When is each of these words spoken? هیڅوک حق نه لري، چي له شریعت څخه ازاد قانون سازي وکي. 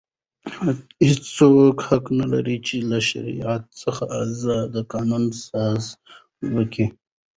هیڅوک 1.05 1.77
حق 1.87 2.05
نه 2.19 2.25
لري، 2.33 2.57
چي 2.67 2.77
له 2.89 2.99
شریعت 3.09 3.63
څخه 3.81 4.03
ازاد 4.21 4.73
قانون 4.91 5.23
سازي 5.45 5.91
وکي. 6.55 6.85